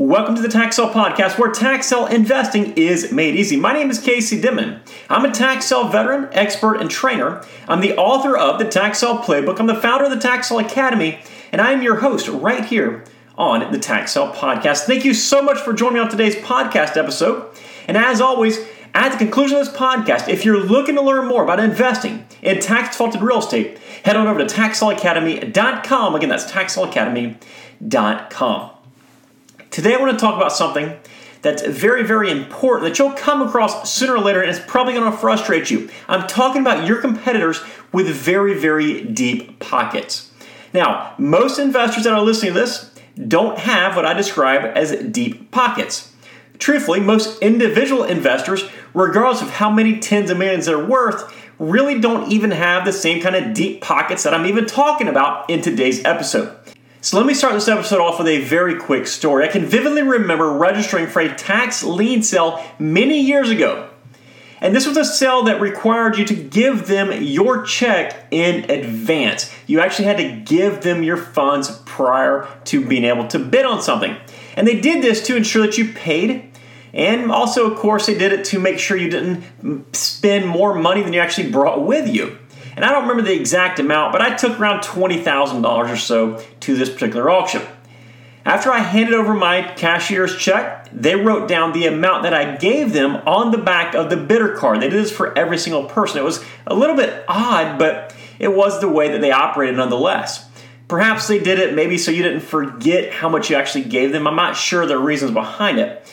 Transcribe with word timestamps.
Welcome 0.00 0.34
to 0.36 0.40
the 0.40 0.48
Tax 0.48 0.76
Sale 0.76 0.94
Podcast, 0.94 1.38
where 1.38 1.52
tax 1.52 1.88
sale 1.88 2.06
investing 2.06 2.72
is 2.72 3.12
made 3.12 3.36
easy. 3.36 3.56
My 3.56 3.74
name 3.74 3.90
is 3.90 3.98
Casey 3.98 4.40
Dimon. 4.40 4.80
I'm 5.10 5.26
a 5.26 5.30
tax 5.30 5.66
sale 5.66 5.88
veteran, 5.88 6.30
expert, 6.32 6.80
and 6.80 6.90
trainer. 6.90 7.44
I'm 7.68 7.82
the 7.82 7.94
author 7.98 8.34
of 8.34 8.58
the 8.58 8.64
Tax 8.64 9.00
Sale 9.00 9.18
Playbook. 9.18 9.60
I'm 9.60 9.66
the 9.66 9.74
founder 9.74 10.06
of 10.06 10.10
the 10.10 10.18
Tax 10.18 10.48
Sale 10.48 10.60
Academy, 10.60 11.18
and 11.52 11.60
I 11.60 11.72
am 11.72 11.82
your 11.82 11.96
host 11.96 12.28
right 12.28 12.64
here 12.64 13.04
on 13.36 13.72
the 13.72 13.78
Tax 13.78 14.12
Sale 14.12 14.32
Podcast. 14.32 14.84
Thank 14.84 15.04
you 15.04 15.12
so 15.12 15.42
much 15.42 15.58
for 15.58 15.74
joining 15.74 15.96
me 15.96 16.00
on 16.00 16.08
today's 16.08 16.36
podcast 16.36 16.96
episode. 16.96 17.54
And 17.86 17.98
as 17.98 18.22
always, 18.22 18.58
at 18.94 19.10
the 19.10 19.18
conclusion 19.18 19.58
of 19.58 19.66
this 19.66 19.76
podcast, 19.76 20.28
if 20.28 20.46
you're 20.46 20.64
looking 20.64 20.94
to 20.94 21.02
learn 21.02 21.28
more 21.28 21.44
about 21.44 21.60
investing 21.60 22.24
in 22.40 22.58
tax 22.58 22.96
defaulted 22.96 23.20
real 23.20 23.40
estate, 23.40 23.76
head 24.02 24.16
on 24.16 24.26
over 24.26 24.38
to 24.38 24.46
taxsaleacademy.com. 24.46 26.14
Again, 26.14 26.30
that's 26.30 26.50
taxsaleacademy.com. 26.50 28.70
Today, 29.70 29.94
I 29.94 29.98
want 29.98 30.10
to 30.10 30.18
talk 30.18 30.34
about 30.34 30.52
something 30.52 30.98
that's 31.42 31.62
very, 31.62 32.02
very 32.02 32.28
important 32.28 32.88
that 32.88 32.98
you'll 32.98 33.12
come 33.12 33.40
across 33.40 33.88
sooner 33.88 34.16
or 34.16 34.18
later, 34.18 34.40
and 34.40 34.50
it's 34.50 34.58
probably 34.66 34.94
going 34.94 35.10
to 35.10 35.16
frustrate 35.16 35.70
you. 35.70 35.88
I'm 36.08 36.26
talking 36.26 36.60
about 36.60 36.88
your 36.88 37.00
competitors 37.00 37.60
with 37.92 38.08
very, 38.08 38.58
very 38.58 39.04
deep 39.04 39.60
pockets. 39.60 40.32
Now, 40.74 41.14
most 41.18 41.60
investors 41.60 42.02
that 42.02 42.12
are 42.12 42.20
listening 42.20 42.54
to 42.54 42.58
this 42.58 42.92
don't 43.28 43.58
have 43.58 43.94
what 43.94 44.04
I 44.04 44.12
describe 44.12 44.76
as 44.76 44.90
deep 45.12 45.52
pockets. 45.52 46.12
Truthfully, 46.58 46.98
most 46.98 47.40
individual 47.40 48.02
investors, 48.02 48.64
regardless 48.92 49.40
of 49.40 49.50
how 49.50 49.70
many 49.70 50.00
tens 50.00 50.30
of 50.30 50.38
millions 50.38 50.66
they're 50.66 50.84
worth, 50.84 51.32
really 51.60 52.00
don't 52.00 52.32
even 52.32 52.50
have 52.50 52.84
the 52.84 52.92
same 52.92 53.22
kind 53.22 53.36
of 53.36 53.54
deep 53.54 53.82
pockets 53.82 54.24
that 54.24 54.34
I'm 54.34 54.46
even 54.46 54.66
talking 54.66 55.06
about 55.06 55.48
in 55.48 55.62
today's 55.62 56.04
episode. 56.04 56.56
So 57.02 57.16
let 57.16 57.24
me 57.24 57.32
start 57.32 57.54
this 57.54 57.66
episode 57.66 58.00
off 58.00 58.18
with 58.18 58.28
a 58.28 58.42
very 58.42 58.78
quick 58.78 59.06
story. 59.06 59.46
I 59.46 59.48
can 59.48 59.64
vividly 59.64 60.02
remember 60.02 60.52
registering 60.52 61.06
for 61.06 61.20
a 61.20 61.34
tax 61.34 61.82
lien 61.82 62.22
sale 62.22 62.62
many 62.78 63.22
years 63.22 63.48
ago. 63.48 63.88
And 64.60 64.76
this 64.76 64.86
was 64.86 64.98
a 64.98 65.04
sale 65.06 65.44
that 65.44 65.62
required 65.62 66.18
you 66.18 66.26
to 66.26 66.34
give 66.34 66.88
them 66.88 67.22
your 67.22 67.64
check 67.64 68.26
in 68.30 68.70
advance. 68.70 69.50
You 69.66 69.80
actually 69.80 70.04
had 70.04 70.18
to 70.18 70.30
give 70.44 70.82
them 70.82 71.02
your 71.02 71.16
funds 71.16 71.70
prior 71.86 72.46
to 72.64 72.86
being 72.86 73.04
able 73.04 73.26
to 73.28 73.38
bid 73.38 73.64
on 73.64 73.80
something. 73.80 74.14
And 74.54 74.68
they 74.68 74.78
did 74.78 75.02
this 75.02 75.26
to 75.28 75.36
ensure 75.36 75.64
that 75.64 75.78
you 75.78 75.94
paid 75.94 76.50
and 76.92 77.30
also, 77.30 77.70
of 77.70 77.78
course, 77.78 78.06
they 78.06 78.18
did 78.18 78.32
it 78.32 78.44
to 78.46 78.58
make 78.58 78.78
sure 78.78 78.96
you 78.96 79.10
didn't 79.10 79.94
spend 79.94 80.46
more 80.46 80.74
money 80.74 81.02
than 81.02 81.12
you 81.12 81.20
actually 81.20 81.50
brought 81.50 81.86
with 81.86 82.12
you. 82.12 82.36
And 82.80 82.88
I 82.88 82.92
don't 82.92 83.02
remember 83.02 83.24
the 83.24 83.38
exact 83.38 83.78
amount, 83.78 84.12
but 84.12 84.22
I 84.22 84.34
took 84.34 84.58
around 84.58 84.80
$20,000 84.80 85.64
or 85.66 85.96
so 85.98 86.42
to 86.60 86.74
this 86.74 86.88
particular 86.88 87.28
auction. 87.28 87.60
After 88.46 88.70
I 88.72 88.78
handed 88.78 89.12
over 89.12 89.34
my 89.34 89.60
cashier's 89.76 90.34
check, 90.38 90.88
they 90.90 91.14
wrote 91.14 91.46
down 91.46 91.74
the 91.74 91.84
amount 91.84 92.22
that 92.22 92.32
I 92.32 92.56
gave 92.56 92.94
them 92.94 93.16
on 93.26 93.50
the 93.50 93.58
back 93.58 93.94
of 93.94 94.08
the 94.08 94.16
bidder 94.16 94.56
card. 94.56 94.80
They 94.80 94.88
did 94.88 95.04
this 95.04 95.12
for 95.12 95.36
every 95.36 95.58
single 95.58 95.84
person. 95.84 96.20
It 96.20 96.24
was 96.24 96.42
a 96.66 96.74
little 96.74 96.96
bit 96.96 97.22
odd, 97.28 97.78
but 97.78 98.14
it 98.38 98.48
was 98.48 98.80
the 98.80 98.88
way 98.88 99.12
that 99.12 99.20
they 99.20 99.30
operated 99.30 99.76
nonetheless. 99.76 100.48
Perhaps 100.88 101.28
they 101.28 101.38
did 101.38 101.58
it 101.58 101.74
maybe 101.74 101.98
so 101.98 102.10
you 102.10 102.22
didn't 102.22 102.40
forget 102.40 103.12
how 103.12 103.28
much 103.28 103.50
you 103.50 103.56
actually 103.56 103.84
gave 103.84 104.10
them. 104.10 104.26
I'm 104.26 104.36
not 104.36 104.56
sure 104.56 104.86
the 104.86 104.96
reasons 104.96 105.32
behind 105.32 105.78
it. 105.78 106.10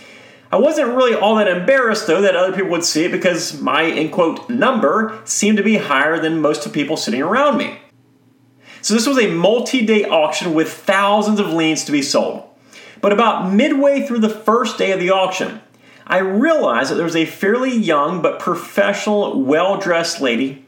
I 0.51 0.57
wasn't 0.57 0.95
really 0.95 1.13
all 1.13 1.35
that 1.35 1.47
embarrassed 1.47 2.07
though 2.07 2.21
that 2.21 2.35
other 2.35 2.53
people 2.53 2.71
would 2.71 2.83
see 2.83 3.05
it 3.05 3.11
because 3.11 3.59
my 3.61 3.83
in 3.83 4.09
quote 4.09 4.49
number 4.49 5.19
seemed 5.25 5.57
to 5.57 5.63
be 5.63 5.77
higher 5.77 6.19
than 6.19 6.39
most 6.39 6.65
of 6.65 6.73
people 6.73 6.95
sitting 6.95 7.21
around 7.21 7.57
me. 7.57 7.79
So 8.81 8.93
this 8.93 9.07
was 9.07 9.19
a 9.19 9.27
multi-day 9.27 10.05
auction 10.05 10.53
with 10.53 10.71
thousands 10.71 11.39
of 11.39 11.51
liens 11.51 11.83
to 11.85 11.91
be 11.91 12.01
sold. 12.01 12.43
But 13.01 13.11
about 13.11 13.51
midway 13.51 14.05
through 14.05 14.19
the 14.19 14.29
first 14.29 14.77
day 14.77 14.91
of 14.91 14.99
the 14.99 15.09
auction, 15.09 15.61
I 16.05 16.19
realized 16.19 16.89
that 16.89 16.95
there 16.95 17.03
was 17.03 17.15
a 17.15 17.25
fairly 17.25 17.75
young 17.75 18.21
but 18.21 18.39
professional, 18.39 19.43
well-dressed 19.43 20.21
lady 20.21 20.65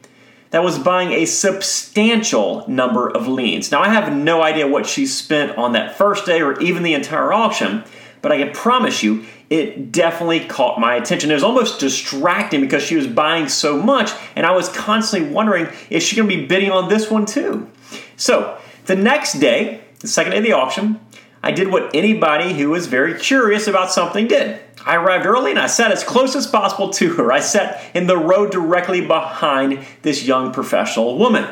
that 0.50 0.62
was 0.62 0.78
buying 0.78 1.12
a 1.12 1.24
substantial 1.24 2.68
number 2.68 3.08
of 3.08 3.26
liens. 3.26 3.70
Now 3.70 3.80
I 3.80 3.88
have 3.88 4.12
no 4.12 4.42
idea 4.42 4.68
what 4.68 4.86
she 4.86 5.06
spent 5.06 5.56
on 5.56 5.72
that 5.72 5.96
first 5.96 6.26
day 6.26 6.42
or 6.42 6.60
even 6.60 6.82
the 6.82 6.94
entire 6.94 7.32
auction, 7.32 7.84
but 8.22 8.32
I 8.32 8.38
can 8.38 8.52
promise 8.52 9.02
you 9.02 9.24
it 9.48 9.90
definitely 9.90 10.40
caught 10.40 10.78
my 10.78 10.94
attention. 10.94 11.30
It 11.30 11.34
was 11.34 11.42
almost 11.42 11.80
distracting 11.80 12.60
because 12.60 12.82
she 12.82 12.96
was 12.96 13.06
buying 13.06 13.48
so 13.48 13.80
much, 13.82 14.12
and 14.36 14.46
I 14.46 14.52
was 14.52 14.68
constantly 14.68 15.30
wondering 15.30 15.68
is 15.90 16.02
she 16.02 16.16
going 16.16 16.28
to 16.28 16.36
be 16.36 16.46
bidding 16.46 16.70
on 16.70 16.88
this 16.88 17.10
one 17.10 17.26
too? 17.26 17.68
So 18.16 18.58
the 18.86 18.96
next 18.96 19.34
day, 19.34 19.82
the 20.00 20.08
second 20.08 20.32
day 20.32 20.38
of 20.38 20.44
the 20.44 20.52
auction, 20.52 21.00
I 21.42 21.52
did 21.52 21.68
what 21.68 21.94
anybody 21.94 22.52
who 22.52 22.70
was 22.70 22.86
very 22.86 23.18
curious 23.18 23.66
about 23.66 23.90
something 23.90 24.28
did. 24.28 24.60
I 24.84 24.96
arrived 24.96 25.26
early 25.26 25.50
and 25.50 25.60
I 25.60 25.66
sat 25.66 25.90
as 25.90 26.04
close 26.04 26.36
as 26.36 26.46
possible 26.46 26.90
to 26.90 27.14
her. 27.14 27.32
I 27.32 27.40
sat 27.40 27.82
in 27.94 28.06
the 28.06 28.16
row 28.16 28.46
directly 28.46 29.00
behind 29.00 29.84
this 30.02 30.24
young 30.24 30.52
professional 30.52 31.18
woman. 31.18 31.48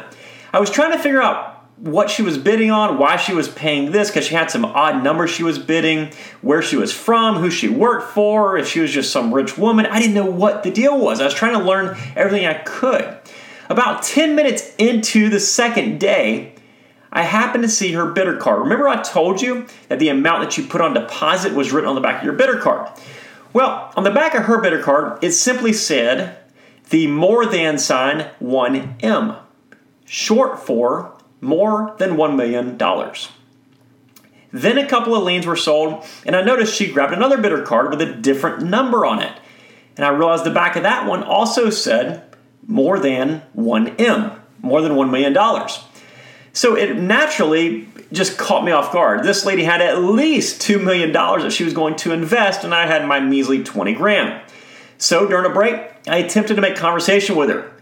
I 0.53 0.61
was 0.61 0.71
trying 0.71 0.93
to 0.93 0.99
figure 0.99 1.23
out 1.23 1.48
what 1.81 2.11
she 2.11 2.23
was 2.23 2.37
bidding 2.37 2.71
on, 2.71 2.99
why 2.99 3.17
she 3.17 3.33
was 3.33 3.49
paying 3.49 3.93
this, 3.93 4.09
because 4.09 4.27
she 4.27 4.35
had 4.35 4.51
some 4.51 4.65
odd 4.65 5.03
numbers 5.03 5.31
she 5.31 5.43
was 5.43 5.59
bidding, 5.59 6.13
where 6.41 6.63
she 6.63 6.77
was 6.77 6.93
from, 6.93 7.37
who 7.37 7.51
she 7.51 7.69
worked 7.69 8.13
for, 8.13 8.57
if 8.59 8.67
she 8.67 8.81
was 8.81 8.93
just 8.93 9.13
some 9.13 9.33
rich 9.33 9.57
woman. 9.57 9.87
I 9.87 9.99
didn't 10.01 10.15
know 10.15 10.27
what 10.27 10.63
the 10.63 10.71
deal 10.71 10.99
was. 10.99 11.21
I 11.21 11.25
was 11.25 11.35
trying 11.35 11.59
to 11.59 11.65
learn 11.65 11.97
everything 12.17 12.47
I 12.47 12.55
could. 12.55 13.19
About 13.69 14.03
10 14.03 14.35
minutes 14.35 14.75
into 14.79 15.29
the 15.29 15.39
second 15.39 16.01
day, 16.01 16.55
I 17.13 17.23
happened 17.23 17.63
to 17.65 17.69
see 17.69 17.93
her 17.93 18.07
bidder 18.07 18.37
card. 18.37 18.61
Remember, 18.61 18.89
I 18.89 19.03
told 19.03 19.41
you 19.41 19.67
that 19.89 19.99
the 19.99 20.09
amount 20.09 20.43
that 20.43 20.59
you 20.59 20.65
put 20.65 20.81
on 20.81 20.95
deposit 20.95 21.55
was 21.55 21.73
written 21.73 21.89
on 21.89 21.95
the 21.95 22.01
back 22.01 22.19
of 22.19 22.25
your 22.25 22.33
bidder 22.33 22.59
card? 22.59 22.91
Well, 23.53 23.93
on 23.97 24.05
the 24.05 24.11
back 24.11 24.35
of 24.35 24.45
her 24.45 24.61
bidder 24.61 24.83
card, 24.83 25.23
it 25.23 25.33
simply 25.33 25.73
said 25.73 26.39
the 26.91 27.07
more 27.07 27.47
than 27.47 27.79
sign 27.79 28.31
1M, 28.43 29.39
short 30.05 30.59
for 30.59 31.18
more 31.41 31.95
than 31.99 32.17
$1 32.17 32.37
million. 32.37 32.77
Then 34.51 34.79
a 34.79 34.89
couple 34.89 35.15
of 35.15 35.25
liens 35.25 35.47
were 35.47 35.57
sold, 35.57 36.05
and 36.25 36.35
I 36.35 36.43
noticed 36.43 36.75
she 36.75 36.91
grabbed 36.91 37.13
another 37.13 37.39
bidder 37.39 37.63
card 37.63 37.91
with 37.91 38.01
a 38.01 38.13
different 38.13 38.63
number 38.63 39.05
on 39.05 39.21
it. 39.23 39.33
And 39.97 40.07
I 40.07 40.11
realized 40.11 40.45
the 40.45 40.51
back 40.51 40.77
of 40.77 40.85
that 40.85 41.07
one 41.07 41.23
also 41.23 41.71
said 41.71 42.25
more 42.67 42.99
than 42.99 43.43
1M, 43.57 44.39
more 44.63 44.81
than 44.81 44.93
$1 44.93 45.11
million. 45.11 45.37
So 46.53 46.77
it 46.77 46.97
naturally 46.97 47.89
just 48.13 48.39
caught 48.39 48.65
me 48.65 48.73
off 48.73 48.93
guard. 48.93 49.23
This 49.23 49.45
lady 49.45 49.65
had 49.65 49.83
at 49.83 50.03
least 50.03 50.63
$2 50.63 50.83
million 50.83 51.13
that 51.13 51.53
she 51.53 51.65
was 51.65 51.75
going 51.75 51.97
to 51.97 52.13
invest, 52.13 52.65
and 52.65 52.75
I 52.75 52.87
had 52.87 53.07
my 53.07 53.21
measly 53.21 53.63
20 53.63 53.95
grand. 53.95 54.41
So 54.97 55.29
during 55.29 55.51
a 55.51 55.55
break, 55.55 55.81
I 56.09 56.19
attempted 56.19 56.55
to 56.55 56.61
make 56.63 56.77
conversation 56.77 57.37
with 57.37 57.51
her 57.51 57.73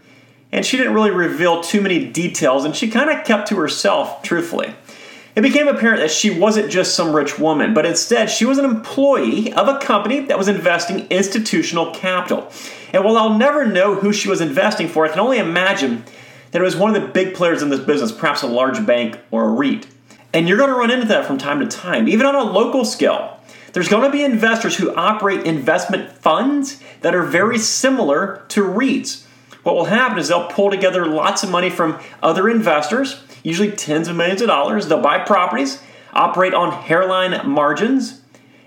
and 0.57 0.65
she 0.65 0.75
didn't 0.75 0.95
really 0.95 1.11
reveal 1.11 1.61
too 1.61 1.81
many 1.81 2.03
details, 2.03 2.65
and 2.65 2.75
she 2.75 2.89
kind 2.89 3.11
of 3.11 3.23
kept 3.23 3.47
to 3.49 3.55
herself, 3.57 4.23
truthfully. 4.23 4.73
It 5.35 5.41
became 5.41 5.67
apparent 5.67 5.99
that 5.99 6.09
she 6.09 6.31
wasn't 6.31 6.71
just 6.71 6.95
some 6.95 7.15
rich 7.15 7.37
woman, 7.37 7.75
but 7.75 7.85
instead 7.85 8.31
she 8.31 8.43
was 8.43 8.57
an 8.57 8.65
employee 8.65 9.53
of 9.53 9.67
a 9.67 9.77
company 9.77 10.21
that 10.21 10.35
was 10.35 10.47
investing 10.47 11.05
institutional 11.11 11.93
capital. 11.93 12.51
And 12.91 13.03
while 13.03 13.17
I'll 13.17 13.37
never 13.37 13.67
know 13.67 13.93
who 13.93 14.11
she 14.11 14.29
was 14.29 14.41
investing 14.41 14.87
for, 14.87 15.05
I 15.05 15.09
can 15.09 15.19
only 15.19 15.37
imagine 15.37 16.03
that 16.49 16.59
it 16.59 16.65
was 16.65 16.75
one 16.75 16.95
of 16.95 16.99
the 16.99 17.07
big 17.07 17.35
players 17.35 17.61
in 17.61 17.69
this 17.69 17.81
business, 17.81 18.11
perhaps 18.11 18.41
a 18.41 18.47
large 18.47 18.83
bank 18.83 19.19
or 19.29 19.45
a 19.45 19.51
REIT. 19.51 19.85
And 20.33 20.47
you're 20.47 20.57
going 20.57 20.71
to 20.71 20.75
run 20.75 20.89
into 20.89 21.05
that 21.05 21.27
from 21.27 21.37
time 21.37 21.59
to 21.59 21.67
time, 21.67 22.07
even 22.07 22.25
on 22.25 22.33
a 22.33 22.41
local 22.41 22.83
scale. 22.83 23.39
There's 23.73 23.89
going 23.89 24.05
to 24.05 24.09
be 24.09 24.23
investors 24.23 24.75
who 24.75 24.95
operate 24.95 25.45
investment 25.45 26.13
funds 26.13 26.81
that 27.01 27.13
are 27.13 27.21
very 27.21 27.59
similar 27.59 28.43
to 28.47 28.63
REITs 28.63 29.26
what 29.67 29.75
will 29.75 29.85
happen 29.85 30.17
is 30.17 30.29
they'll 30.29 30.47
pull 30.47 30.71
together 30.71 31.05
lots 31.05 31.43
of 31.43 31.51
money 31.51 31.69
from 31.69 31.99
other 32.23 32.47
investors, 32.47 33.21
usually 33.43 33.69
tens 33.69 34.07
of 34.07 34.15
millions 34.15 34.41
of 34.41 34.47
dollars. 34.47 34.87
They'll 34.87 35.01
buy 35.01 35.19
properties, 35.19 35.83
operate 36.13 36.53
on 36.53 36.71
hairline 36.71 37.45
margins, 37.45 38.16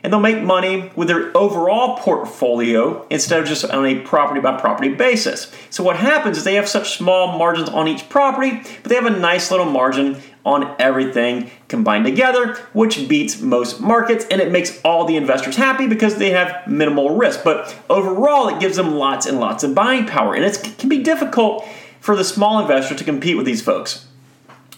and 0.03 0.13
they'll 0.13 0.21
make 0.21 0.43
money 0.43 0.91
with 0.97 1.09
their 1.09 1.37
overall 1.37 1.99
portfolio 1.99 3.07
instead 3.11 3.41
of 3.41 3.47
just 3.47 3.65
on 3.65 3.85
a 3.85 4.01
property 4.01 4.41
by 4.41 4.59
property 4.59 4.95
basis. 4.95 5.53
So, 5.69 5.85
what 5.85 5.97
happens 5.97 6.39
is 6.39 6.45
they 6.45 6.55
have 6.55 6.69
such 6.69 6.97
small 6.97 7.39
margins 7.39 7.69
on 7.69 7.89
each 7.89 8.09
property, 8.09 8.61
but 8.83 8.89
they 8.89 8.95
have 8.95 9.07
a 9.07 9.11
nice 9.11 9.51
little 9.51 9.67
margin 9.67 10.21
on 10.45 10.75
everything 10.79 11.51
combined 11.69 12.05
together, 12.05 12.55
which 12.73 13.09
beats 13.09 13.41
most 13.41 13.81
markets 13.81 14.25
and 14.31 14.41
it 14.41 14.51
makes 14.51 14.81
all 14.83 15.05
the 15.05 15.17
investors 15.17 15.57
happy 15.57 15.87
because 15.87 16.17
they 16.17 16.31
have 16.31 16.67
minimal 16.67 17.17
risk. 17.17 17.45
But 17.45 17.77
overall, 17.91 18.49
it 18.49 18.59
gives 18.59 18.77
them 18.77 18.95
lots 18.95 19.27
and 19.27 19.39
lots 19.39 19.65
of 19.65 19.75
buying 19.75 20.07
power, 20.07 20.35
and 20.35 20.45
it 20.45 20.77
can 20.79 20.89
be 20.89 21.03
difficult 21.03 21.67
for 22.01 22.17
the 22.17 22.25
small 22.25 22.61
investor 22.61 22.95
to 22.95 23.05
compete 23.05 23.37
with 23.37 23.47
these 23.47 23.63
folks. 23.63 24.07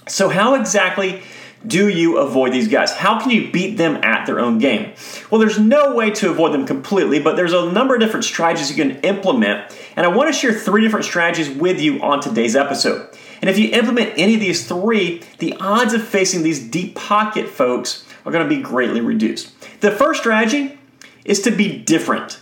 So, 0.08 0.28
how 0.28 0.54
exactly 0.54 1.22
do 1.66 1.88
you 1.88 2.18
avoid 2.18 2.52
these 2.52 2.68
guys? 2.68 2.92
How 2.92 3.20
can 3.20 3.30
you 3.30 3.50
beat 3.50 3.76
them 3.76 3.96
at 4.02 4.26
their 4.26 4.40
own 4.40 4.58
game? 4.58 4.92
Well, 5.30 5.40
there's 5.40 5.58
no 5.58 5.94
way 5.94 6.10
to 6.10 6.30
avoid 6.30 6.52
them 6.52 6.66
completely, 6.66 7.20
but 7.20 7.36
there's 7.36 7.52
a 7.52 7.70
number 7.70 7.94
of 7.94 8.00
different 8.00 8.24
strategies 8.24 8.70
you 8.70 8.84
can 8.84 9.00
implement, 9.00 9.76
and 9.96 10.04
I 10.04 10.08
want 10.08 10.32
to 10.32 10.38
share 10.38 10.52
three 10.52 10.82
different 10.82 11.04
strategies 11.04 11.50
with 11.50 11.80
you 11.80 12.00
on 12.02 12.20
today's 12.20 12.56
episode. 12.56 13.08
And 13.40 13.50
if 13.50 13.58
you 13.58 13.70
implement 13.70 14.12
any 14.16 14.34
of 14.34 14.40
these 14.40 14.66
three, 14.66 15.22
the 15.38 15.56
odds 15.60 15.94
of 15.94 16.06
facing 16.06 16.42
these 16.42 16.60
deep 16.60 16.94
pocket 16.94 17.48
folks 17.48 18.04
are 18.24 18.32
going 18.32 18.48
to 18.48 18.54
be 18.54 18.62
greatly 18.62 19.00
reduced. 19.00 19.52
The 19.80 19.90
first 19.90 20.20
strategy 20.20 20.78
is 21.24 21.42
to 21.42 21.50
be 21.50 21.78
different. 21.78 22.40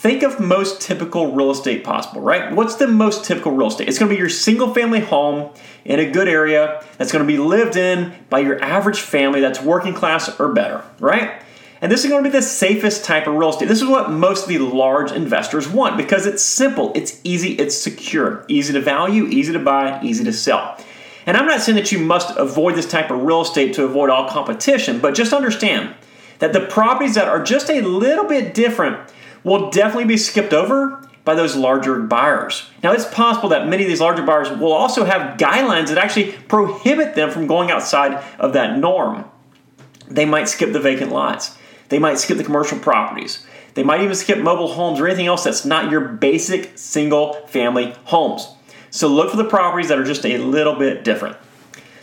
Think 0.00 0.22
of 0.22 0.40
most 0.40 0.80
typical 0.80 1.32
real 1.32 1.50
estate 1.50 1.84
possible, 1.84 2.22
right? 2.22 2.50
What's 2.52 2.76
the 2.76 2.88
most 2.88 3.22
typical 3.22 3.52
real 3.52 3.68
estate? 3.68 3.86
It's 3.86 3.98
going 3.98 4.08
to 4.08 4.14
be 4.14 4.18
your 4.18 4.30
single 4.30 4.72
family 4.72 5.00
home 5.00 5.52
in 5.84 6.00
a 6.00 6.10
good 6.10 6.26
area 6.26 6.82
that's 6.96 7.12
going 7.12 7.22
to 7.22 7.30
be 7.30 7.36
lived 7.36 7.76
in 7.76 8.14
by 8.30 8.38
your 8.38 8.58
average 8.64 9.00
family 9.00 9.42
that's 9.42 9.60
working 9.60 9.92
class 9.92 10.40
or 10.40 10.54
better, 10.54 10.82
right? 11.00 11.42
And 11.82 11.92
this 11.92 12.02
is 12.02 12.10
going 12.10 12.24
to 12.24 12.30
be 12.30 12.32
the 12.32 12.40
safest 12.40 13.04
type 13.04 13.26
of 13.26 13.34
real 13.34 13.50
estate. 13.50 13.68
This 13.68 13.82
is 13.82 13.88
what 13.88 14.10
most 14.10 14.44
of 14.44 14.48
the 14.48 14.58
large 14.60 15.12
investors 15.12 15.68
want 15.68 15.98
because 15.98 16.24
it's 16.24 16.42
simple, 16.42 16.92
it's 16.94 17.20
easy, 17.22 17.52
it's 17.56 17.76
secure, 17.76 18.46
easy 18.48 18.72
to 18.72 18.80
value, 18.80 19.26
easy 19.26 19.52
to 19.52 19.58
buy, 19.58 20.00
easy 20.02 20.24
to 20.24 20.32
sell. 20.32 20.78
And 21.26 21.36
I'm 21.36 21.44
not 21.44 21.60
saying 21.60 21.76
that 21.76 21.92
you 21.92 21.98
must 21.98 22.34
avoid 22.38 22.74
this 22.74 22.88
type 22.88 23.10
of 23.10 23.22
real 23.22 23.42
estate 23.42 23.74
to 23.74 23.84
avoid 23.84 24.08
all 24.08 24.30
competition, 24.30 24.98
but 24.98 25.14
just 25.14 25.34
understand 25.34 25.94
that 26.38 26.54
the 26.54 26.60
properties 26.60 27.16
that 27.16 27.28
are 27.28 27.42
just 27.42 27.68
a 27.68 27.82
little 27.82 28.24
bit 28.24 28.54
different 28.54 28.98
will 29.44 29.70
definitely 29.70 30.04
be 30.04 30.16
skipped 30.16 30.52
over 30.52 31.06
by 31.24 31.34
those 31.34 31.56
larger 31.56 32.00
buyers. 32.00 32.68
Now, 32.82 32.92
it's 32.92 33.04
possible 33.04 33.50
that 33.50 33.68
many 33.68 33.82
of 33.82 33.88
these 33.88 34.00
larger 34.00 34.22
buyers 34.22 34.50
will 34.50 34.72
also 34.72 35.04
have 35.04 35.38
guidelines 35.38 35.88
that 35.88 35.98
actually 35.98 36.32
prohibit 36.32 37.14
them 37.14 37.30
from 37.30 37.46
going 37.46 37.70
outside 37.70 38.24
of 38.38 38.52
that 38.54 38.78
norm. 38.78 39.24
They 40.08 40.24
might 40.24 40.48
skip 40.48 40.72
the 40.72 40.80
vacant 40.80 41.12
lots, 41.12 41.56
they 41.88 41.98
might 41.98 42.18
skip 42.18 42.38
the 42.38 42.44
commercial 42.44 42.78
properties, 42.78 43.46
they 43.74 43.82
might 43.82 44.00
even 44.00 44.14
skip 44.14 44.38
mobile 44.38 44.72
homes 44.72 44.98
or 44.98 45.06
anything 45.06 45.26
else 45.26 45.44
that's 45.44 45.64
not 45.64 45.90
your 45.90 46.00
basic 46.00 46.76
single 46.76 47.34
family 47.46 47.94
homes. 48.04 48.48
So, 48.90 49.06
look 49.06 49.30
for 49.30 49.36
the 49.36 49.44
properties 49.44 49.88
that 49.88 49.98
are 49.98 50.04
just 50.04 50.26
a 50.26 50.38
little 50.38 50.74
bit 50.74 51.04
different. 51.04 51.36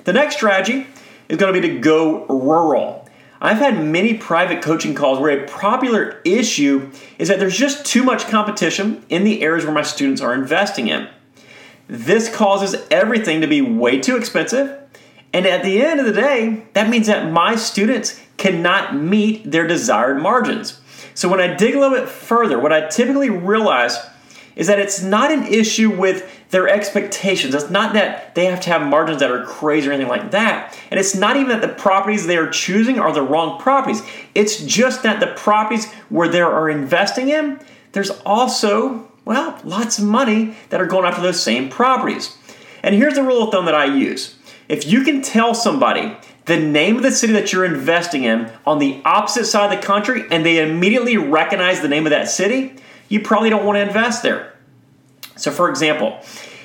The 0.05 0.13
next 0.13 0.37
strategy 0.37 0.87
is 1.27 1.37
going 1.37 1.53
to 1.53 1.61
be 1.61 1.67
to 1.67 1.79
go 1.79 2.25
rural. 2.27 3.06
I've 3.39 3.57
had 3.57 3.83
many 3.83 4.15
private 4.15 4.61
coaching 4.63 4.95
calls 4.95 5.19
where 5.19 5.43
a 5.43 5.47
popular 5.47 6.21
issue 6.25 6.91
is 7.19 7.27
that 7.27 7.39
there's 7.39 7.57
just 7.57 7.85
too 7.85 8.03
much 8.03 8.27
competition 8.27 9.05
in 9.09 9.23
the 9.23 9.41
areas 9.41 9.65
where 9.65 9.73
my 9.73 9.83
students 9.83 10.21
are 10.21 10.33
investing 10.33 10.87
in. 10.87 11.07
This 11.87 12.33
causes 12.33 12.75
everything 12.89 13.41
to 13.41 13.47
be 13.47 13.61
way 13.61 13.99
too 13.99 14.17
expensive. 14.17 14.79
And 15.33 15.45
at 15.45 15.63
the 15.63 15.81
end 15.81 15.99
of 15.99 16.05
the 16.05 16.13
day, 16.13 16.63
that 16.73 16.89
means 16.89 17.07
that 17.07 17.31
my 17.31 17.55
students 17.55 18.19
cannot 18.37 18.95
meet 18.95 19.49
their 19.49 19.67
desired 19.67 20.21
margins. 20.21 20.79
So 21.13 21.29
when 21.29 21.39
I 21.39 21.55
dig 21.55 21.75
a 21.75 21.79
little 21.79 21.97
bit 21.97 22.09
further, 22.09 22.59
what 22.59 22.73
I 22.73 22.87
typically 22.87 23.29
realize 23.29 23.97
is 24.57 24.67
that 24.67 24.79
it's 24.79 25.01
not 25.01 25.31
an 25.31 25.45
issue 25.45 25.89
with 25.89 26.29
their 26.49 26.67
expectations. 26.67 27.53
It's 27.53 27.69
not 27.69 27.93
that 27.93 28.35
they 28.35 28.45
have 28.45 28.59
to 28.61 28.69
have 28.69 28.81
margins 28.85 29.19
that 29.19 29.31
are 29.31 29.45
crazy 29.45 29.87
or 29.87 29.91
anything 29.91 30.09
like 30.09 30.31
that. 30.31 30.77
And 30.89 30.99
it's 30.99 31.15
not 31.15 31.37
even 31.37 31.49
that 31.49 31.61
the 31.61 31.73
properties 31.73 32.25
they 32.25 32.37
are 32.37 32.49
choosing 32.49 32.99
are 32.99 33.13
the 33.13 33.21
wrong 33.21 33.59
properties. 33.59 34.01
It's 34.33 34.63
just 34.63 35.03
that 35.03 35.19
the 35.19 35.27
properties 35.27 35.91
where 36.09 36.27
they 36.27 36.41
are 36.41 36.69
investing 36.69 37.29
in, 37.29 37.59
there's 37.91 38.09
also, 38.25 39.09
well, 39.23 39.59
lots 39.63 39.99
of 39.99 40.05
money 40.05 40.55
that 40.69 40.81
are 40.81 40.87
going 40.87 41.05
after 41.05 41.21
those 41.21 41.41
same 41.41 41.69
properties. 41.69 42.35
And 42.81 42.95
here's 42.95 43.15
the 43.15 43.23
rule 43.23 43.43
of 43.43 43.51
thumb 43.51 43.65
that 43.65 43.75
I 43.75 43.85
use 43.85 44.35
if 44.67 44.85
you 44.85 45.03
can 45.03 45.21
tell 45.21 45.53
somebody 45.53 46.17
the 46.45 46.59
name 46.59 46.97
of 46.97 47.03
the 47.03 47.11
city 47.11 47.33
that 47.33 47.53
you're 47.53 47.65
investing 47.65 48.23
in 48.23 48.51
on 48.65 48.79
the 48.79 49.01
opposite 49.05 49.45
side 49.45 49.71
of 49.71 49.79
the 49.79 49.85
country 49.85 50.23
and 50.31 50.45
they 50.45 50.59
immediately 50.59 51.17
recognize 51.17 51.81
the 51.81 51.87
name 51.87 52.05
of 52.05 52.09
that 52.09 52.29
city, 52.29 52.75
you 53.09 53.21
probably 53.21 53.49
don't 53.49 53.65
want 53.65 53.77
to 53.77 53.81
invest 53.81 54.23
there. 54.23 54.53
So, 55.35 55.51
for 55.51 55.69
example, 55.69 56.19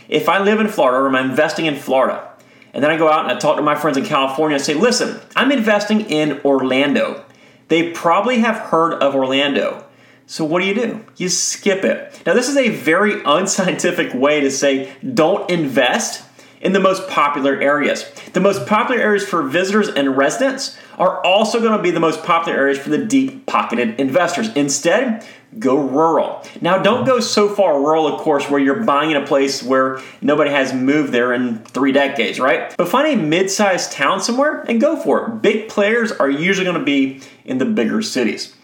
if 0.09 0.29
I 0.29 0.39
live 0.39 0.61
in 0.61 0.69
Florida 0.69 0.99
or 0.99 1.09
I'm 1.09 1.31
investing 1.31 1.67
in 1.67 1.77
Florida, 1.77 2.29
and 2.73 2.83
then 2.83 2.91
I 2.91 2.97
go 2.97 3.11
out 3.11 3.25
and 3.25 3.33
I 3.33 3.39
talk 3.39 3.57
to 3.57 3.63
my 3.63 3.75
friends 3.75 3.97
in 3.97 4.05
California 4.05 4.57
and 4.57 4.65
say, 4.65 4.75
listen, 4.75 5.21
I'm 5.37 5.53
investing 5.53 6.03
in 6.03 6.41
Orlando. 6.45 7.25
They 7.69 7.91
probably 7.91 8.39
have 8.39 8.57
heard 8.57 8.95
of 8.95 9.15
Orlando. 9.15 9.87
So, 10.27 10.45
what 10.45 10.61
do 10.61 10.67
you 10.67 10.75
do? 10.75 11.05
You 11.17 11.29
skip 11.29 11.85
it. 11.85 12.23
Now, 12.25 12.35
this 12.35 12.49
is 12.49 12.57
a 12.57 12.71
very 12.71 13.23
unscientific 13.27 14.15
way 14.15 14.41
to 14.41 14.51
say 14.51 14.95
don't 15.15 15.51
invest 15.51 16.27
in 16.63 16.73
the 16.73 16.81
most 16.81 17.07
popular 17.09 17.61
areas. 17.61 18.11
The 18.33 18.41
most 18.41 18.67
popular 18.67 19.01
areas 19.01 19.25
for 19.29 19.43
visitors 19.43 19.89
and 19.89 20.17
residents 20.17 20.79
are 20.99 21.23
also 21.25 21.61
going 21.61 21.77
to 21.77 21.83
be 21.83 21.91
the 21.91 22.01
most 22.01 22.23
popular 22.23 22.57
areas 22.57 22.79
for 22.79 22.89
the 22.89 23.05
deep 23.05 23.47
pocketed 23.47 24.01
investors. 24.01 24.49
Instead, 24.55 25.27
go 25.59 25.77
rural. 25.77 26.43
Now, 26.61 26.79
don't 26.79 27.05
go 27.05 27.21
so 27.21 27.49
far 27.49 27.79
rural, 27.79 28.07
of 28.07 28.21
course, 28.21 28.49
where 28.49 28.61
you're 28.61 28.85
buying 28.85 29.11
in 29.11 29.17
a 29.17 29.27
place 29.27 29.63
where 29.63 30.01
nobody 30.21 30.51
has 30.51 30.73
moved 30.73 31.13
there 31.13 31.33
in 31.33 31.59
three 31.65 31.93
decades, 31.93 32.39
right? 32.39 32.75
But 32.79 32.89
find 32.89 33.21
a 33.21 33.23
mid 33.23 33.51
sized 33.51 33.93
town 33.93 34.21
somewhere 34.21 34.63
and 34.63 34.81
go 34.81 34.97
for 34.97 35.27
it. 35.27 35.43
Big 35.43 35.69
players 35.69 36.13
are 36.13 36.31
usually 36.31 36.65
going 36.65 36.79
to 36.79 36.85
be 36.85 37.21
in 37.45 37.59
the 37.59 37.67
bigger 37.67 38.03
cities. 38.03 38.55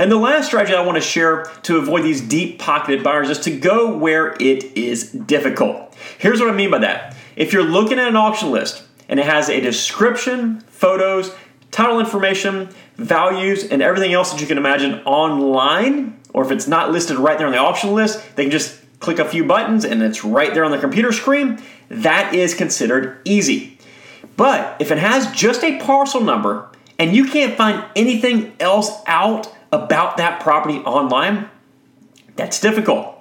And 0.00 0.10
the 0.10 0.16
last 0.16 0.46
strategy 0.46 0.74
I 0.74 0.80
want 0.80 0.96
to 0.96 1.02
share 1.02 1.44
to 1.64 1.76
avoid 1.76 2.04
these 2.04 2.22
deep 2.22 2.58
pocketed 2.58 3.04
buyers 3.04 3.28
is 3.28 3.38
to 3.40 3.50
go 3.50 3.94
where 3.94 4.34
it 4.40 4.64
is 4.74 5.12
difficult. 5.12 5.94
Here's 6.16 6.40
what 6.40 6.48
I 6.48 6.54
mean 6.54 6.70
by 6.70 6.78
that. 6.78 7.14
If 7.36 7.52
you're 7.52 7.62
looking 7.62 7.98
at 7.98 8.08
an 8.08 8.16
auction 8.16 8.50
list 8.50 8.82
and 9.10 9.20
it 9.20 9.26
has 9.26 9.50
a 9.50 9.60
description, 9.60 10.60
photos, 10.60 11.34
title 11.70 12.00
information, 12.00 12.70
values, 12.96 13.64
and 13.64 13.82
everything 13.82 14.14
else 14.14 14.32
that 14.32 14.40
you 14.40 14.46
can 14.46 14.56
imagine 14.56 15.00
online, 15.00 16.18
or 16.32 16.46
if 16.46 16.50
it's 16.50 16.66
not 16.66 16.90
listed 16.90 17.18
right 17.18 17.36
there 17.36 17.46
on 17.46 17.52
the 17.52 17.58
auction 17.58 17.92
list, 17.92 18.24
they 18.36 18.44
can 18.44 18.50
just 18.50 18.80
click 19.00 19.18
a 19.18 19.24
few 19.26 19.44
buttons 19.44 19.84
and 19.84 20.02
it's 20.02 20.24
right 20.24 20.54
there 20.54 20.64
on 20.64 20.70
the 20.70 20.78
computer 20.78 21.12
screen. 21.12 21.62
That 21.90 22.34
is 22.34 22.54
considered 22.54 23.20
easy. 23.26 23.76
But 24.38 24.80
if 24.80 24.90
it 24.90 24.96
has 24.96 25.30
just 25.32 25.62
a 25.62 25.78
parcel 25.78 26.22
number 26.22 26.70
and 26.98 27.14
you 27.14 27.26
can't 27.26 27.54
find 27.54 27.84
anything 27.94 28.56
else 28.60 28.90
out 29.06 29.54
about 29.72 30.16
that 30.16 30.40
property 30.40 30.78
online, 30.78 31.48
that's 32.36 32.60
difficult. 32.60 33.20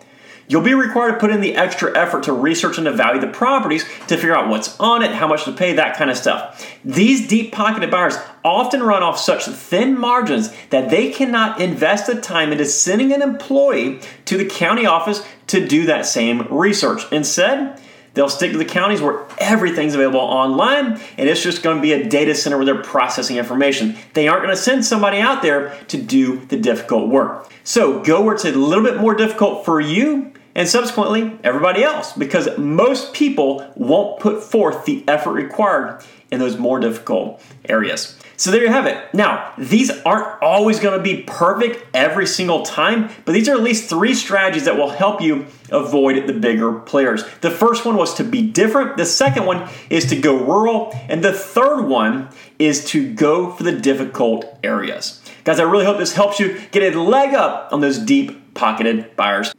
You'll 0.50 0.64
be 0.64 0.74
required 0.74 1.12
to 1.12 1.18
put 1.20 1.30
in 1.30 1.42
the 1.42 1.56
extra 1.56 1.96
effort 1.96 2.24
to 2.24 2.34
research 2.34 2.80
and 2.80 2.88
evaluate 2.88 3.22
the 3.22 3.28
properties 3.28 3.86
to 4.08 4.16
figure 4.16 4.36
out 4.36 4.50
what's 4.50 4.80
on 4.80 5.04
it, 5.04 5.12
how 5.12 5.28
much 5.28 5.44
to 5.46 5.52
pay, 5.52 5.74
that 5.74 5.96
kind 5.96 6.10
of 6.10 6.18
stuff. 6.18 6.68
These 6.84 7.28
deep 7.28 7.52
pocketed 7.52 7.92
buyers 7.92 8.18
often 8.44 8.82
run 8.82 9.04
off 9.04 9.20
such 9.20 9.46
thin 9.46 9.96
margins 9.96 10.52
that 10.72 10.90
they 10.90 11.12
cannot 11.12 11.62
invest 11.62 12.08
the 12.08 12.20
time 12.20 12.52
into 12.52 12.66
sending 12.66 13.14
an 13.14 13.22
employee 13.22 14.00
to 14.26 14.38
the 14.38 14.46
county 14.46 14.88
office 14.88 15.24
to 15.48 15.68
do 15.68 15.86
that 15.86 16.08
same 16.08 16.48
research. 16.50 17.04
Instead, 17.12 17.80
They'll 18.14 18.30
stick 18.30 18.52
to 18.52 18.58
the 18.58 18.66
counties 18.66 19.02
where 19.02 19.26
everything's 19.38 19.96
available 19.96 20.20
online 20.20 21.00
and 21.18 21.30
it's 21.30 21.42
just 21.42 21.64
going 21.64 21.78
to 21.78 21.82
be 21.82 21.94
a 21.94 22.08
data 22.08 22.36
center 22.36 22.58
where 22.58 22.66
they're 22.66 22.82
processing 22.82 23.38
information. 23.38 23.98
They 24.14 24.28
aren't 24.28 24.44
going 24.44 24.56
to 24.56 24.62
send 24.62 24.86
somebody 24.86 25.20
out 25.20 25.42
there 25.42 25.78
to 25.88 26.02
do 26.02 26.46
the 26.46 26.58
difficult 26.58 27.10
work. 27.10 27.52
So 27.64 28.02
go 28.02 28.22
where 28.22 28.36
it's 28.36 28.46
a 28.46 28.52
little 28.52 28.84
bit 28.84 28.98
more 28.98 29.16
difficult 29.16 29.66
for 29.66 29.80
you 29.80 30.34
and 30.56 30.68
subsequently 30.68 31.38
everybody 31.44 31.84
else 31.84 32.14
because 32.14 32.58
most 32.58 33.14
people 33.14 33.72
won't 33.76 34.20
put 34.20 34.44
forth 34.44 34.86
the 34.86 35.04
effort 35.08 35.32
required 35.32 36.04
in 36.32 36.40
those 36.40 36.58
more 36.58 36.80
difficult 36.80 37.42
areas. 37.66 38.18
So 38.40 38.52
there 38.52 38.64
you 38.64 38.70
have 38.70 38.86
it. 38.86 39.14
Now, 39.14 39.54
these 39.58 39.92
aren't 40.06 40.42
always 40.42 40.80
going 40.80 40.98
to 40.98 41.04
be 41.04 41.24
perfect 41.24 41.86
every 41.94 42.26
single 42.26 42.64
time, 42.64 43.10
but 43.26 43.34
these 43.34 43.50
are 43.50 43.52
at 43.54 43.62
least 43.62 43.90
three 43.90 44.14
strategies 44.14 44.64
that 44.64 44.78
will 44.78 44.92
help 44.92 45.22
you 45.22 45.48
avoid 45.72 46.26
the 46.26 46.32
bigger 46.32 46.72
players. 46.72 47.26
The 47.42 47.52
first 47.52 47.86
one 47.86 47.98
was 47.98 48.14
to 48.14 48.24
be 48.24 48.42
different, 48.42 48.96
the 48.96 49.06
second 49.06 49.46
one 49.46 49.68
is 49.90 50.06
to 50.06 50.16
go 50.16 50.38
rural, 50.38 50.98
and 51.10 51.22
the 51.22 51.34
third 51.34 51.84
one 51.84 52.30
is 52.60 52.86
to 52.86 53.14
go 53.14 53.52
for 53.52 53.64
the 53.64 53.74
difficult 53.74 54.58
areas. 54.64 55.22
Guys, 55.44 55.60
I 55.60 55.64
really 55.64 55.84
hope 55.84 55.98
this 55.98 56.14
helps 56.14 56.40
you 56.40 56.62
get 56.72 56.96
a 56.96 56.98
leg 56.98 57.34
up 57.34 57.74
on 57.74 57.82
those 57.82 58.00
deep 58.00 58.54
pocketed 58.54 59.18
buyers. 59.18 59.54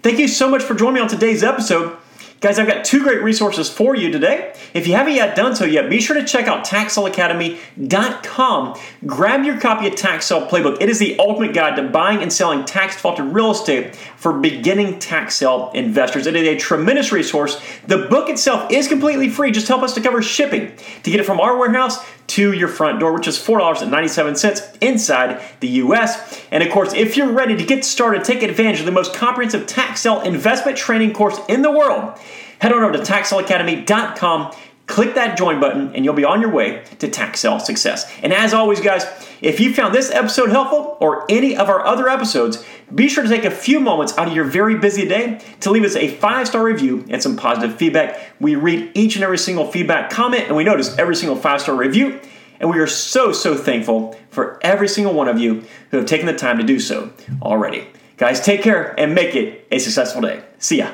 Thank 0.00 0.18
you 0.18 0.26
so 0.26 0.48
much 0.48 0.62
for 0.62 0.74
joining 0.74 0.94
me 0.94 1.00
on 1.02 1.08
today's 1.08 1.44
episode. 1.44 1.98
Guys, 2.42 2.58
I've 2.58 2.66
got 2.66 2.84
two 2.84 3.02
great 3.04 3.22
resources 3.22 3.70
for 3.70 3.94
you 3.94 4.10
today. 4.10 4.52
If 4.74 4.88
you 4.88 4.94
haven't 4.94 5.14
yet 5.14 5.36
done 5.36 5.54
so 5.54 5.64
yet, 5.64 5.88
be 5.88 6.00
sure 6.00 6.16
to 6.16 6.24
check 6.24 6.48
out 6.48 6.64
TaxSaleAcademy.com. 6.64 8.80
Grab 9.06 9.44
your 9.44 9.60
copy 9.60 9.86
of 9.86 9.94
Tax 9.94 10.28
Playbook. 10.28 10.78
It 10.80 10.88
is 10.88 10.98
the 10.98 11.16
ultimate 11.20 11.54
guide 11.54 11.76
to 11.76 11.84
buying 11.84 12.20
and 12.20 12.32
selling 12.32 12.64
tax 12.64 12.96
defaulted 12.96 13.26
real 13.26 13.52
estate 13.52 13.94
for 13.94 14.32
beginning 14.32 14.98
tax 14.98 15.40
investors. 15.40 16.26
It 16.26 16.34
is 16.34 16.48
a 16.48 16.56
tremendous 16.56 17.12
resource. 17.12 17.62
The 17.86 18.08
book 18.08 18.28
itself 18.28 18.72
is 18.72 18.88
completely 18.88 19.28
free. 19.28 19.52
Just 19.52 19.68
help 19.68 19.84
us 19.84 19.94
to 19.94 20.00
cover 20.00 20.20
shipping 20.20 20.72
to 21.04 21.12
get 21.12 21.20
it 21.20 21.26
from 21.26 21.38
our 21.38 21.56
warehouse 21.56 22.04
to 22.32 22.52
your 22.52 22.68
front 22.68 22.98
door, 22.98 23.12
which 23.12 23.28
is 23.28 23.38
$4.97 23.38 24.78
inside 24.80 25.42
the 25.60 25.68
US. 25.68 26.42
And 26.50 26.62
of 26.62 26.70
course, 26.70 26.94
if 26.94 27.16
you're 27.16 27.30
ready 27.30 27.56
to 27.56 27.64
get 27.64 27.84
started, 27.84 28.24
take 28.24 28.42
advantage 28.42 28.80
of 28.80 28.86
the 28.86 28.92
most 28.92 29.14
comprehensive 29.14 29.66
tax 29.66 30.00
sale 30.00 30.20
investment 30.22 30.78
training 30.78 31.12
course 31.12 31.38
in 31.48 31.60
the 31.60 31.70
world, 31.70 32.18
head 32.60 32.72
on 32.72 32.82
over 32.82 32.92
to 32.92 33.00
taxsaleacademy.com 33.00 34.54
click 34.86 35.14
that 35.14 35.38
join 35.38 35.60
button 35.60 35.94
and 35.94 36.04
you'll 36.04 36.14
be 36.14 36.24
on 36.24 36.40
your 36.40 36.50
way 36.50 36.84
to 36.98 37.08
tax 37.08 37.40
sale 37.40 37.58
success. 37.58 38.10
And 38.22 38.32
as 38.32 38.52
always, 38.52 38.80
guys, 38.80 39.04
if 39.40 39.60
you 39.60 39.72
found 39.72 39.94
this 39.94 40.10
episode 40.10 40.50
helpful 40.50 40.96
or 41.00 41.24
any 41.28 41.56
of 41.56 41.68
our 41.68 41.84
other 41.86 42.08
episodes, 42.08 42.64
be 42.94 43.08
sure 43.08 43.22
to 43.22 43.28
take 43.28 43.44
a 43.44 43.50
few 43.50 43.80
moments 43.80 44.16
out 44.18 44.28
of 44.28 44.34
your 44.34 44.44
very 44.44 44.78
busy 44.78 45.06
day 45.06 45.40
to 45.60 45.70
leave 45.70 45.84
us 45.84 45.96
a 45.96 46.08
five 46.08 46.46
star 46.48 46.62
review 46.62 47.04
and 47.08 47.22
some 47.22 47.36
positive 47.36 47.76
feedback. 47.76 48.20
We 48.40 48.54
read 48.54 48.90
each 48.94 49.14
and 49.14 49.24
every 49.24 49.38
single 49.38 49.70
feedback 49.70 50.10
comment 50.10 50.44
and 50.48 50.56
we 50.56 50.64
notice 50.64 50.96
every 50.98 51.16
single 51.16 51.36
five 51.36 51.60
star 51.60 51.74
review 51.74 52.20
And 52.60 52.70
we 52.70 52.78
are 52.78 52.86
so, 52.86 53.32
so 53.32 53.56
thankful 53.56 54.16
for 54.30 54.58
every 54.62 54.88
single 54.88 55.14
one 55.14 55.28
of 55.28 55.38
you 55.38 55.64
who 55.90 55.96
have 55.96 56.06
taken 56.06 56.26
the 56.26 56.34
time 56.34 56.58
to 56.58 56.64
do 56.64 56.78
so 56.78 57.12
already. 57.42 57.88
Guys, 58.16 58.40
take 58.40 58.62
care 58.62 58.94
and 58.98 59.14
make 59.14 59.34
it 59.34 59.66
a 59.72 59.78
successful 59.78 60.22
day. 60.22 60.42
See 60.58 60.78
ya. 60.78 60.92